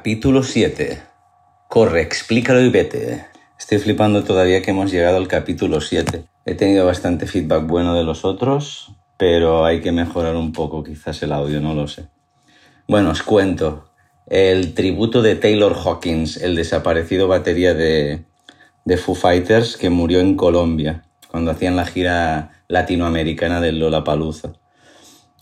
Capítulo 0.00 0.42
7. 0.42 0.98
Corre, 1.68 2.00
explícalo 2.00 2.62
y 2.62 2.70
vete. 2.70 3.26
Estoy 3.58 3.80
flipando 3.80 4.24
todavía 4.24 4.62
que 4.62 4.70
hemos 4.70 4.90
llegado 4.90 5.18
al 5.18 5.28
capítulo 5.28 5.82
7. 5.82 6.24
He 6.46 6.54
tenido 6.54 6.86
bastante 6.86 7.26
feedback 7.26 7.66
bueno 7.66 7.94
de 7.94 8.02
los 8.02 8.24
otros, 8.24 8.92
pero 9.18 9.66
hay 9.66 9.82
que 9.82 9.92
mejorar 9.92 10.36
un 10.36 10.52
poco 10.52 10.82
quizás 10.82 11.22
el 11.22 11.32
audio, 11.32 11.60
no 11.60 11.74
lo 11.74 11.86
sé. 11.86 12.06
Bueno, 12.88 13.10
os 13.10 13.22
cuento. 13.22 13.90
El 14.26 14.72
tributo 14.72 15.20
de 15.20 15.36
Taylor 15.36 15.76
Hawkins, 15.76 16.38
el 16.38 16.56
desaparecido 16.56 17.28
batería 17.28 17.74
de, 17.74 18.24
de 18.86 18.96
Foo 18.96 19.14
Fighters 19.14 19.76
que 19.76 19.90
murió 19.90 20.20
en 20.20 20.34
Colombia 20.34 21.04
cuando 21.30 21.50
hacían 21.50 21.76
la 21.76 21.84
gira 21.84 22.62
latinoamericana 22.68 23.60
del 23.60 23.78
Lollapalooza. 23.78 24.54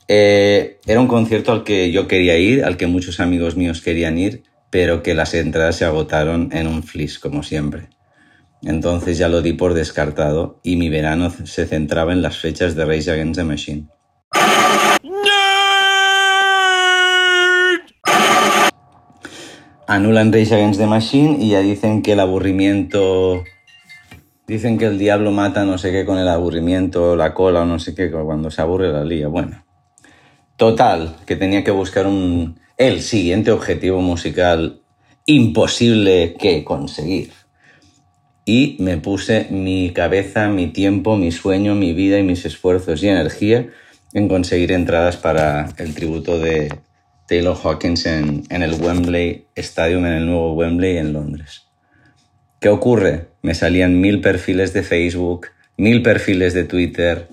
Eh, 0.08 0.80
era 0.86 1.00
un 1.00 1.06
concierto 1.06 1.52
al 1.52 1.62
que 1.62 1.92
yo 1.92 2.08
quería 2.08 2.38
ir, 2.38 2.64
al 2.64 2.76
que 2.76 2.86
muchos 2.88 3.20
amigos 3.20 3.56
míos 3.56 3.82
querían 3.82 4.18
ir, 4.18 4.47
pero 4.70 5.02
que 5.02 5.14
las 5.14 5.34
entradas 5.34 5.76
se 5.76 5.84
agotaron 5.84 6.50
en 6.52 6.66
un 6.66 6.82
flis, 6.82 7.18
como 7.18 7.42
siempre. 7.42 7.88
Entonces 8.62 9.18
ya 9.18 9.28
lo 9.28 9.40
di 9.40 9.52
por 9.52 9.74
descartado 9.74 10.60
y 10.62 10.76
mi 10.76 10.88
verano 10.88 11.30
se 11.30 11.66
centraba 11.66 12.12
en 12.12 12.22
las 12.22 12.38
fechas 12.38 12.74
de 12.74 12.84
Rage 12.84 13.10
Against 13.10 13.38
the 13.38 13.44
Machine. 13.44 13.86
Anulan 19.86 20.32
Rage 20.32 20.54
Against 20.54 20.80
the 20.80 20.86
Machine 20.86 21.38
y 21.40 21.50
ya 21.50 21.60
dicen 21.60 22.02
que 22.02 22.12
el 22.12 22.20
aburrimiento... 22.20 23.44
Dicen 24.46 24.78
que 24.78 24.86
el 24.86 24.98
diablo 24.98 25.30
mata 25.30 25.64
no 25.64 25.76
sé 25.76 25.92
qué 25.92 26.06
con 26.06 26.18
el 26.18 26.28
aburrimiento, 26.28 27.16
la 27.16 27.34
cola 27.34 27.62
o 27.62 27.66
no 27.66 27.78
sé 27.78 27.94
qué, 27.94 28.10
cuando 28.10 28.50
se 28.50 28.62
aburre 28.62 28.90
la 28.90 29.04
lía. 29.04 29.28
Bueno, 29.28 29.62
Total, 30.58 31.14
que 31.24 31.36
tenía 31.36 31.62
que 31.62 31.70
buscar 31.70 32.08
un, 32.08 32.58
el 32.78 33.02
siguiente 33.02 33.50
objetivo 33.50 34.00
musical 34.00 34.80
imposible 35.26 36.36
que 36.38 36.64
conseguir. 36.64 37.32
Y 38.44 38.76
me 38.78 38.96
puse 38.96 39.48
mi 39.50 39.90
cabeza, 39.92 40.48
mi 40.48 40.68
tiempo, 40.68 41.16
mi 41.16 41.32
sueño, 41.32 41.74
mi 41.74 41.92
vida 41.92 42.18
y 42.18 42.22
mis 42.22 42.44
esfuerzos 42.46 43.02
y 43.02 43.08
energía 43.08 43.68
en 44.14 44.28
conseguir 44.28 44.72
entradas 44.72 45.16
para 45.16 45.68
el 45.76 45.92
tributo 45.92 46.38
de 46.38 46.72
Taylor 47.26 47.58
Hawkins 47.62 48.06
en, 48.06 48.44
en 48.48 48.62
el 48.62 48.74
Wembley 48.74 49.46
Stadium, 49.56 50.06
en 50.06 50.12
el 50.12 50.26
nuevo 50.26 50.54
Wembley 50.54 50.96
en 50.96 51.12
Londres. 51.12 51.66
¿Qué 52.60 52.68
ocurre? 52.68 53.26
Me 53.42 53.54
salían 53.54 54.00
mil 54.00 54.20
perfiles 54.20 54.72
de 54.72 54.82
Facebook, 54.82 55.48
mil 55.76 56.00
perfiles 56.02 56.54
de 56.54 56.64
Twitter, 56.64 57.28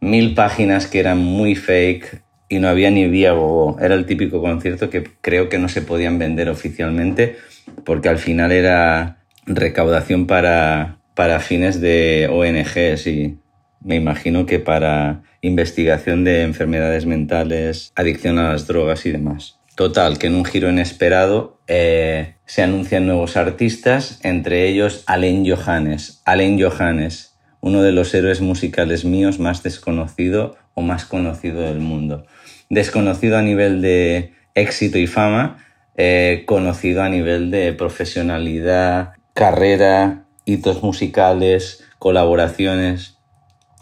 mil 0.00 0.34
páginas 0.34 0.86
que 0.86 1.00
eran 1.00 1.18
muy 1.18 1.54
fake, 1.54 2.22
y 2.54 2.60
no 2.60 2.68
había 2.68 2.90
ni 2.90 3.08
vía 3.08 3.32
bobo. 3.32 3.78
Era 3.80 3.94
el 3.94 4.06
típico 4.06 4.40
concierto 4.40 4.88
que 4.88 5.04
creo 5.20 5.48
que 5.48 5.58
no 5.58 5.68
se 5.68 5.82
podían 5.82 6.18
vender 6.18 6.48
oficialmente 6.48 7.36
porque 7.84 8.08
al 8.08 8.18
final 8.18 8.52
era 8.52 9.18
recaudación 9.44 10.26
para, 10.26 10.98
para 11.14 11.40
fines 11.40 11.80
de 11.80 12.28
ONGs 12.30 13.06
y 13.08 13.38
me 13.80 13.96
imagino 13.96 14.46
que 14.46 14.60
para 14.60 15.22
investigación 15.40 16.24
de 16.24 16.42
enfermedades 16.42 17.06
mentales, 17.06 17.92
adicción 17.96 18.38
a 18.38 18.52
las 18.52 18.66
drogas 18.66 19.04
y 19.04 19.10
demás. 19.10 19.58
Total, 19.74 20.18
que 20.18 20.28
en 20.28 20.36
un 20.36 20.44
giro 20.44 20.70
inesperado 20.70 21.58
eh, 21.66 22.36
se 22.46 22.62
anuncian 22.62 23.06
nuevos 23.06 23.36
artistas, 23.36 24.20
entre 24.22 24.68
ellos 24.68 25.02
Alain 25.06 25.44
Johannes. 25.44 26.22
Alain 26.24 26.62
Johannes, 26.62 27.34
uno 27.60 27.82
de 27.82 27.90
los 27.90 28.14
héroes 28.14 28.40
musicales 28.40 29.04
míos 29.04 29.40
más 29.40 29.64
desconocido 29.64 30.56
o 30.74 30.82
más 30.82 31.04
conocido 31.04 31.62
del 31.62 31.80
mundo 31.80 32.24
desconocido 32.70 33.38
a 33.38 33.42
nivel 33.42 33.80
de 33.82 34.34
éxito 34.54 34.98
y 34.98 35.06
fama, 35.06 35.64
eh, 35.96 36.44
conocido 36.46 37.02
a 37.02 37.08
nivel 37.08 37.50
de 37.50 37.72
profesionalidad, 37.72 39.12
carrera, 39.32 40.24
hitos 40.44 40.82
musicales, 40.82 41.84
colaboraciones. 41.98 43.18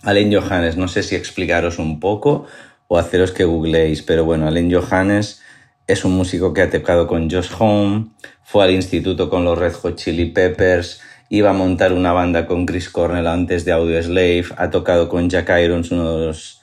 Alain 0.02 0.32
Johannes, 0.32 0.76
no 0.76 0.88
sé 0.88 1.02
si 1.02 1.14
explicaros 1.14 1.78
un 1.78 2.00
poco 2.00 2.46
o 2.88 2.98
haceros 2.98 3.32
que 3.32 3.44
googleéis, 3.44 4.02
pero 4.02 4.24
bueno, 4.24 4.46
Alain 4.46 4.72
Johannes 4.72 5.40
es 5.86 6.04
un 6.04 6.12
músico 6.12 6.52
que 6.52 6.62
ha 6.62 6.70
tocado 6.70 7.06
con 7.06 7.30
Josh 7.30 7.50
Home, 7.58 8.06
fue 8.42 8.64
al 8.64 8.70
instituto 8.70 9.30
con 9.30 9.44
los 9.44 9.58
Red 9.58 9.74
Hot 9.74 9.96
Chili 9.96 10.26
Peppers, 10.26 11.00
iba 11.28 11.50
a 11.50 11.54
montar 11.54 11.92
una 11.92 12.12
banda 12.12 12.46
con 12.46 12.66
Chris 12.66 12.90
Cornell 12.90 13.26
antes 13.26 13.64
de 13.64 13.72
Audio 13.72 14.02
Slave, 14.02 14.46
ha 14.56 14.70
tocado 14.70 15.08
con 15.08 15.30
Jack 15.30 15.50
Irons, 15.62 15.90
uno 15.90 16.18
de 16.18 16.26
los 16.26 16.61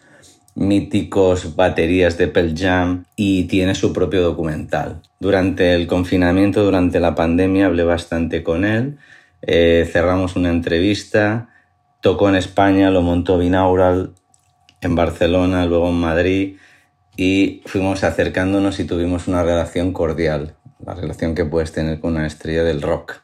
míticos 0.59 1.56
baterías 1.56 2.18
de 2.18 2.28
Pearl 2.28 2.53
Jam 2.53 3.06
y 3.16 3.46
tiene 3.46 3.75
su 3.75 3.94
propio 3.94 4.22
documental. 4.22 5.02
Durante 5.20 5.74
el 5.74 5.88
confinamiento, 5.88 6.64
durante 6.64 7.00
la 7.00 7.16
pandemia, 7.16 7.68
hablé 7.68 7.86
bastante 7.86 8.44
con 8.44 8.66
él, 8.66 8.97
eh, 9.42 9.90
cerramos 9.90 10.36
una 10.36 10.50
entrevista, 10.50 11.47
tocó 12.02 12.28
en 12.28 12.36
España, 12.36 12.92
lo 12.92 13.02
montó 13.02 13.38
Binaural 13.38 14.12
en 14.81 14.96
Barcelona, 14.96 15.66
luego 15.66 15.90
en 15.90 15.96
Madrid 15.96 16.58
y 17.16 17.62
fuimos 17.66 18.03
acercándonos 18.03 18.82
y 18.82 18.84
tuvimos 18.84 19.29
una 19.29 19.44
relación 19.44 19.94
cordial, 19.94 20.56
la 20.85 20.94
relación 20.94 21.35
que 21.35 21.46
puedes 21.46 21.72
tener 21.72 22.02
con 22.02 22.16
una 22.16 22.28
estrella 22.28 22.64
del 22.66 22.82
rock, 22.82 23.22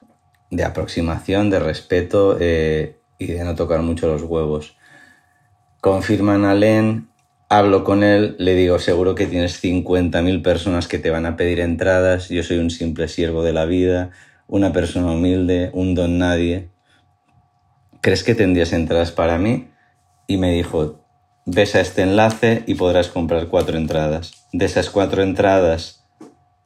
de 0.52 0.64
aproximación, 0.64 1.50
de 1.50 1.60
respeto 1.60 2.38
eh, 2.40 2.98
y 3.20 3.28
de 3.28 3.44
no 3.44 3.56
tocar 3.56 3.82
mucho 3.82 4.08
los 4.08 4.24
huevos. 4.24 4.78
Confirman 5.82 6.46
a 6.46 6.56
Hablo 7.48 7.84
con 7.84 8.04
él, 8.04 8.36
le 8.40 8.56
digo, 8.56 8.80
seguro 8.80 9.14
que 9.14 9.28
tienes 9.28 9.64
50.000 9.64 10.42
personas 10.42 10.88
que 10.88 10.98
te 10.98 11.12
van 11.12 11.28
a 11.28 11.38
pedir 11.38 11.60
entradas, 11.60 12.30
yo 12.30 12.42
soy 12.42 12.58
un 12.58 12.72
simple 12.72 13.08
siervo 13.08 13.44
de 13.44 13.54
la 13.54 13.66
vida, 13.66 14.10
una 14.48 14.74
persona 14.74 15.12
humilde, 15.12 15.70
un 15.74 15.94
don 15.94 16.18
nadie. 16.18 16.70
¿Crees 18.02 18.24
que 18.24 18.34
tendrías 18.34 18.74
entradas 18.74 19.12
para 19.12 19.38
mí? 19.38 19.68
Y 20.26 20.38
me 20.38 20.54
dijo, 20.54 21.06
ves 21.46 21.76
a 21.76 21.82
este 21.82 22.02
enlace 22.02 22.64
y 22.66 22.74
podrás 22.74 23.10
comprar 23.10 23.48
cuatro 23.48 23.78
entradas. 23.78 24.48
De 24.52 24.66
esas 24.66 24.90
cuatro 24.90 25.22
entradas 25.22 26.04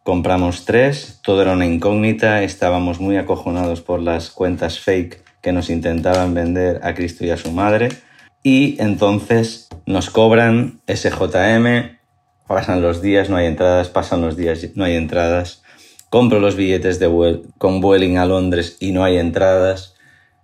compramos 0.03 0.63
tres, 0.63 1.19
todo 1.23 1.41
era 1.41 1.51
una 1.51 1.65
incógnita, 1.65 2.41
estábamos 2.41 3.01
muy 3.01 3.17
acojonados 3.17 3.81
por 3.81 3.99
las 4.01 4.29
cuentas 4.29 4.79
fake 4.79 5.23
que 5.41 5.51
nos 5.51 5.69
intentaban 5.69 6.33
vender 6.33 6.79
a 6.83 6.93
Cristo 6.93 7.25
y 7.25 7.31
a 7.31 7.37
su 7.37 7.51
madre 7.51 7.89
y 8.43 8.81
entonces 8.81 9.69
nos 9.85 10.09
cobran 10.09 10.81
SJM, 10.87 11.99
Pasan 12.49 12.81
los 12.81 13.03
días, 13.03 13.29
no 13.29 13.37
hay 13.37 13.45
entradas, 13.45 13.89
pasan 13.89 14.21
los 14.21 14.35
días, 14.35 14.65
no 14.73 14.83
hay 14.83 14.95
entradas. 14.95 15.61
Compro 16.09 16.39
los 16.39 16.55
billetes 16.55 16.97
de 16.97 17.05
vuel 17.05 17.43
con 17.59 17.79
Vueling 17.79 18.17
a 18.17 18.25
Londres 18.25 18.75
y 18.79 18.91
no 18.91 19.03
hay 19.03 19.19
entradas. 19.19 19.93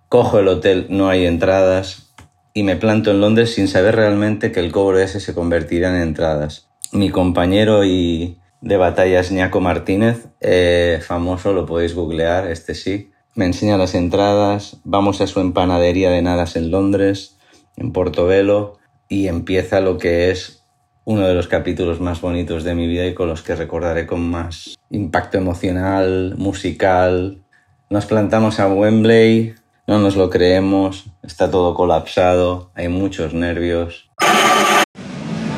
Cojo 0.08 0.38
el 0.38 0.46
hotel, 0.46 0.86
no 0.88 1.08
hay 1.08 1.26
entradas. 1.26 2.12
Y 2.54 2.62
me 2.62 2.76
planto 2.76 3.10
en 3.10 3.20
Londres 3.20 3.54
sin 3.54 3.66
saber 3.66 3.96
realmente 3.96 4.52
que 4.52 4.60
el 4.60 4.70
cobro 4.70 5.00
ese 5.00 5.18
se 5.18 5.34
convertirá 5.34 5.88
en 5.88 6.00
entradas. 6.00 6.68
Mi 6.92 7.10
compañero 7.10 7.84
y 7.84 8.38
de 8.60 8.76
batallas 8.76 9.32
Ñaco 9.32 9.60
Martínez, 9.60 10.28
eh, 10.40 11.00
famoso, 11.04 11.52
lo 11.52 11.66
podéis 11.66 11.96
googlear, 11.96 12.46
este 12.46 12.76
sí, 12.76 13.10
me 13.34 13.46
enseña 13.46 13.76
las 13.78 13.96
entradas, 13.96 14.76
vamos 14.84 15.20
a 15.20 15.26
su 15.26 15.40
empanadería 15.40 16.10
de 16.10 16.22
nadas 16.22 16.54
en 16.54 16.70
Londres, 16.70 17.35
en 17.76 17.92
Portobelo, 17.92 18.78
y 19.08 19.28
empieza 19.28 19.80
lo 19.80 19.98
que 19.98 20.30
es 20.30 20.64
uno 21.04 21.26
de 21.26 21.34
los 21.34 21.46
capítulos 21.46 22.00
más 22.00 22.20
bonitos 22.20 22.64
de 22.64 22.74
mi 22.74 22.88
vida 22.88 23.06
y 23.06 23.14
con 23.14 23.28
los 23.28 23.42
que 23.42 23.54
recordaré 23.54 24.06
con 24.06 24.28
más 24.28 24.76
impacto 24.90 25.38
emocional, 25.38 26.34
musical. 26.36 27.42
Nos 27.88 28.06
plantamos 28.06 28.58
a 28.58 28.66
Wembley, 28.66 29.54
no 29.86 30.00
nos 30.00 30.16
lo 30.16 30.28
creemos, 30.30 31.04
está 31.22 31.48
todo 31.48 31.74
colapsado, 31.74 32.72
hay 32.74 32.88
muchos 32.88 33.34
nervios. 33.34 34.10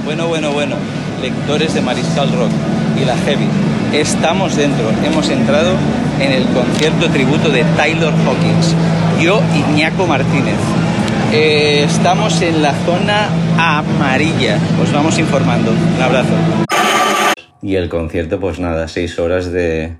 Bueno, 0.05 0.29
bueno, 0.29 0.53
bueno, 0.53 0.77
lectores 1.23 1.73
de 1.73 1.81
Mariscal 1.81 2.31
Rock 2.33 2.51
y 3.01 3.07
la 3.07 3.17
Heavy, 3.17 3.49
estamos 3.95 4.55
dentro, 4.55 4.91
hemos 5.03 5.31
entrado 5.31 5.73
en 6.21 6.33
el 6.33 6.45
concierto 6.49 7.09
tributo 7.09 7.49
de 7.49 7.65
Taylor 7.77 8.13
Hawkins. 8.13 8.75
Yo, 9.19 9.41
Iñaco 9.55 10.07
Martínez. 10.07 10.57
Eh, 11.31 11.85
estamos 11.85 12.41
en 12.41 12.63
la 12.63 12.73
zona 12.87 13.29
amarilla, 13.59 14.59
os 14.83 14.91
vamos 14.91 15.19
informando. 15.19 15.73
Un 15.73 16.03
abrazo. 16.03 16.33
Y 17.61 17.77
el 17.77 17.91
concierto, 17.91 18.41
pues 18.41 18.59
nada, 18.59 18.89
seis 18.89 19.19
horas 19.19 19.53
de 19.53 19.95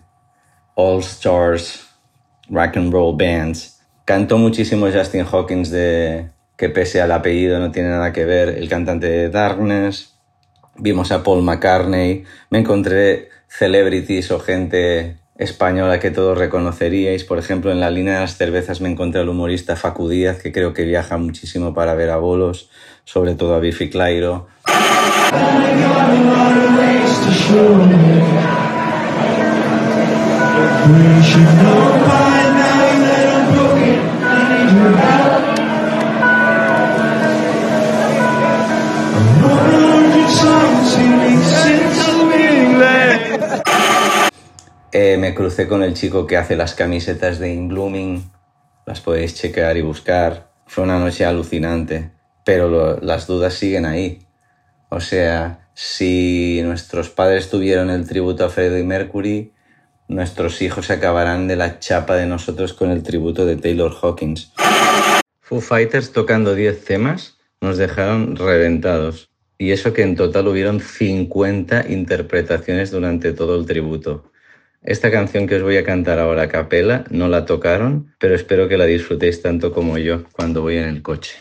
All 0.75 1.01
Stars 1.01 1.87
Rock 2.49 2.79
and 2.79 2.91
Roll 2.91 3.15
Bands. 3.19 3.81
Cantó 4.07 4.39
muchísimo 4.39 4.87
Justin 4.91 5.27
Hawkins 5.31 5.71
de 5.71 6.31
que 6.57 6.71
pese 6.71 7.03
al 7.03 7.13
apellido 7.13 7.59
no 7.59 7.71
tiene 7.71 7.91
nada 7.91 8.11
que 8.11 8.25
ver, 8.25 8.49
el 8.49 8.69
cantante 8.71 9.07
de 9.07 9.29
Darkness. 9.29 10.15
Vimos 10.77 11.13
a 11.13 11.23
Paul 11.23 11.43
McCartney. 11.43 12.25
Me 12.49 12.61
encontré 12.61 13.29
celebrities 13.49 14.31
o 14.31 14.41
gente 14.41 15.19
española 15.39 16.01
que 16.01 16.11
todos 16.11 16.37
reconoceríais. 16.37 17.25
Por 17.25 17.39
ejemplo, 17.39 17.71
en 17.71 17.81
la 17.81 17.91
línea 17.91 18.15
de 18.15 18.21
las 18.21 18.37
cervezas 18.37 18.81
me 18.81 18.91
encontré 18.91 19.21
al 19.21 19.29
humorista 19.29 19.77
Facu 19.77 20.09
Díaz, 20.09 20.43
que 20.43 20.53
creo 20.53 20.75
que 20.75 20.85
viaja 20.85 21.17
muchísimo 21.17 21.73
para 21.73 21.95
ver 21.95 22.11
a 22.11 22.17
bolos, 22.19 22.69
sobre 23.05 23.35
todo 23.35 23.55
a 23.55 23.61
Biffy 23.61 23.89
Clyro. 23.89 24.49
Me 45.19 45.35
crucé 45.35 45.69
con 45.69 45.83
el 45.83 45.95
chico 45.95 46.27
que 46.27 46.37
hace 46.37 46.57
las 46.57 46.75
camisetas 46.75 47.39
de 47.39 47.53
In 47.53 47.69
Blooming. 47.69 48.31
Las 48.87 49.01
podéis 49.01 49.35
chequear 49.35 49.77
y 49.77 49.83
buscar. 49.83 50.51
Fue 50.67 50.85
una 50.85 50.99
noche 50.99 51.25
alucinante. 51.25 52.13
Pero 52.45 52.99
las 53.01 53.27
dudas 53.27 53.55
siguen 53.55 53.85
ahí. 53.85 54.21
O 54.89 55.01
sea, 55.01 55.69
si 55.75 56.61
nuestros 56.65 57.11
padres 57.11 57.51
tuvieron 57.51 57.91
el 57.91 58.09
tributo 58.09 58.45
a 58.45 58.49
Freddie 58.49 58.85
Mercury, 58.85 59.53
nuestros 60.09 60.63
hijos 60.63 60.91
acabarán 60.91 61.47
de 61.47 61.57
la 61.57 61.79
chapa 61.79 62.17
de 62.17 62.27
nosotros 62.27 62.73
con 62.73 62.91
el 62.91 63.03
tributo 63.03 63.45
de 63.45 63.57
Taylor 63.57 63.95
Hawkins. 64.01 64.53
Foo 65.41 65.61
Fighters 65.61 66.13
tocando 66.13 66.55
10 66.55 66.85
temas 66.85 67.39
nos 67.61 67.77
dejaron 67.77 68.37
reventados. 68.37 69.31
Y 69.59 69.73
eso 69.73 69.93
que 69.93 70.03
en 70.03 70.17
total 70.17 70.49
hubieron 70.49 70.81
50 70.81 71.91
interpretaciones 71.91 72.91
durante 72.91 73.33
todo 73.33 73.59
el 73.59 73.67
tributo. 73.67 74.31
Esta 74.83 75.11
canción 75.11 75.49
que 75.49 75.57
os 75.57 75.63
voy 75.63 75.77
a 75.77 75.85
cantar 75.85 76.21
ahora 76.21 76.43
a 76.43 76.49
capela 76.49 77.05
no 77.11 77.29
la 77.29 77.45
tocaron, 77.45 78.15
pero 78.21 78.35
espero 78.35 78.69
que 78.69 78.79
la 78.79 78.85
disfrutéis 78.87 79.43
tanto 79.43 79.73
como 79.73 79.99
yo 79.99 80.25
cuando 80.33 80.63
voy 80.63 80.77
en 80.77 80.89
el 80.89 81.03
coche. 81.03 81.37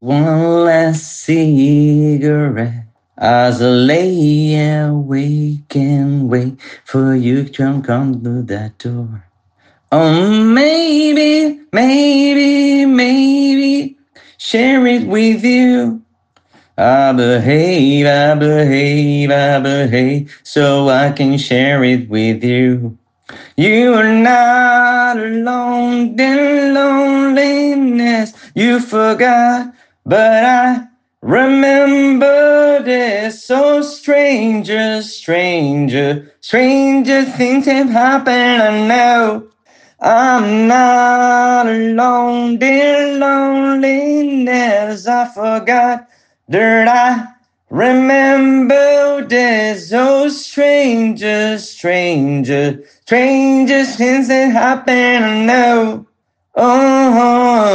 One 0.00 0.64
last 0.64 1.24
cigarette 1.26 2.86
as 3.16 3.60
I 3.60 3.64
lay 3.64 4.54
awake 4.82 5.74
and 5.74 6.30
wait 6.30 6.60
for 6.84 7.16
you 7.16 7.44
to 7.44 7.82
come 7.82 8.22
to 8.22 8.42
that 8.44 8.78
door. 8.78 9.24
Oh, 9.90 10.30
maybe, 10.30 11.60
maybe, 11.72 12.86
maybe, 12.86 13.96
share 14.38 14.86
it 14.86 15.06
with 15.08 15.44
you. 15.44 16.03
I 16.76 17.12
behave, 17.12 18.06
I 18.06 18.34
behave, 18.34 19.30
I 19.30 19.60
behave, 19.60 20.40
so 20.42 20.88
I 20.88 21.12
can 21.12 21.38
share 21.38 21.84
it 21.84 22.08
with 22.08 22.42
you. 22.42 22.98
You 23.56 23.94
are 23.94 24.12
not 24.12 25.16
alone 25.18 26.18
in 26.18 26.74
loneliness, 26.74 28.32
you 28.56 28.80
forgot, 28.80 29.72
but 30.04 30.44
I 30.44 30.88
remember 31.22 32.82
this. 32.82 33.44
So 33.44 33.82
stranger, 33.82 35.02
stranger, 35.02 36.34
stranger 36.40 37.24
things 37.24 37.66
have 37.66 37.88
happened, 37.90 38.62
I 38.62 38.88
know. 38.88 39.48
I'm 40.00 40.68
not 40.68 41.66
alone 41.68 42.62
in 42.62 43.20
loneliness. 43.20 45.06
I 45.06 45.28
forgot 45.28 46.08
that 46.48 46.88
I 46.88 47.26
remember 47.70 49.26
this. 49.26 49.92
Oh, 49.92 50.28
stranger, 50.28 51.58
stranger, 51.58 52.84
stranger 53.02 53.84
things 53.84 54.28
that 54.28 54.52
happen. 54.52 55.22
I 55.22 55.44
know. 55.46 56.06
Oh. 56.54 57.74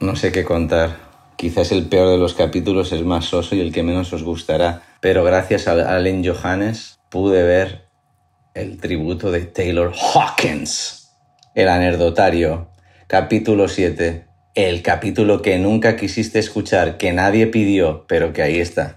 No 0.00 0.16
sé 0.16 0.32
qué 0.32 0.44
contar. 0.44 1.04
Quizás 1.36 1.70
el 1.72 1.86
peor 1.88 2.08
de 2.10 2.16
los 2.16 2.34
capítulos 2.34 2.92
es 2.92 3.02
más 3.02 3.26
soso 3.26 3.54
y 3.54 3.60
el 3.60 3.72
que 3.72 3.82
menos 3.82 4.12
os 4.12 4.22
gustará. 4.22 4.82
Pero 5.00 5.22
gracias 5.22 5.68
a 5.68 5.94
Allen 5.94 6.24
Johannes 6.24 6.98
pude 7.10 7.42
ver 7.42 7.86
el 8.54 8.78
tributo 8.78 9.30
de 9.30 9.42
Taylor 9.44 9.92
Hawkins. 9.94 11.10
El 11.54 11.68
anecdotario. 11.68 12.70
Capítulo 13.06 13.68
7. 13.68 14.25
El 14.56 14.80
capítulo 14.80 15.42
que 15.42 15.58
nunca 15.58 15.96
quisiste 15.96 16.38
escuchar, 16.38 16.96
que 16.96 17.12
nadie 17.12 17.46
pidió, 17.46 18.06
pero 18.08 18.32
que 18.32 18.40
ahí 18.40 18.58
está. 18.58 18.96